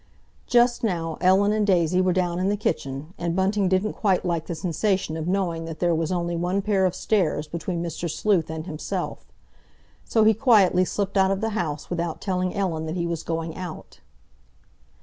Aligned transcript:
Just 0.47 0.83
now 0.83 1.19
Ellen 1.21 1.51
and 1.53 1.67
Daisy 1.67 2.01
were 2.01 2.11
down 2.11 2.39
in 2.39 2.49
the 2.49 2.57
kitchen, 2.57 3.13
and 3.19 3.35
Bunting 3.35 3.69
didn't 3.69 3.93
quite 3.93 4.25
like 4.25 4.47
the 4.47 4.55
sensation 4.55 5.15
of 5.15 5.27
knowing 5.27 5.65
that 5.65 5.77
there 5.77 5.93
was 5.93 6.11
only 6.11 6.35
one 6.35 6.63
pair 6.63 6.87
of 6.87 6.95
stairs 6.95 7.47
between 7.47 7.83
Mr. 7.83 8.09
Sleuth 8.09 8.49
and 8.49 8.65
himself. 8.65 9.27
So 10.03 10.23
he 10.23 10.33
quietly 10.33 10.85
slipped 10.85 11.17
out 11.17 11.29
of 11.29 11.39
the 11.39 11.49
house 11.49 11.91
without 11.91 12.19
telling 12.19 12.55
Ellen 12.55 12.87
that 12.87 12.95
he 12.95 13.05
was 13.05 13.21
going 13.21 13.55
out. 13.55 13.99